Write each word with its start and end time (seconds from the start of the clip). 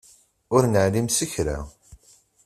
Ur 0.55 0.63
neεlim 0.67 1.07
s 1.17 1.19
kra. 1.31 1.57